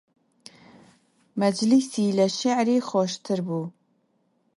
مەجلیسی 1.39 2.15
لە 2.17 2.27
شیعری 2.37 2.77
خۆشتر 2.89 3.39
بوو 3.47 3.63